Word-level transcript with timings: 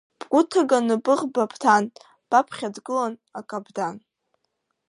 Бгәы 0.19 0.41
ҭыган 0.49 0.87
быӷба 1.03 1.43
бҭан, 1.51 1.83
баԥхьа 2.29 2.69
дгылан 2.75 3.13
акаԥдан. 3.39 3.95